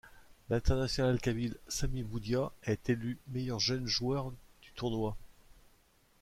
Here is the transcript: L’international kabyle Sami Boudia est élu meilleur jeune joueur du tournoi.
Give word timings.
L’international 0.49 1.21
kabyle 1.21 1.55
Sami 1.67 2.01
Boudia 2.03 2.51
est 2.63 2.89
élu 2.89 3.19
meilleur 3.27 3.59
jeune 3.59 3.85
joueur 3.85 4.31
du 4.63 4.71
tournoi. 4.73 5.15